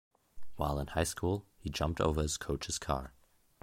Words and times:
While 0.55 0.79
in 0.79 0.87
high 0.87 1.03
school, 1.03 1.45
he 1.59 1.69
jumped 1.69 2.01
over 2.01 2.23
his 2.23 2.35
coach's 2.35 2.79
car. 2.79 3.13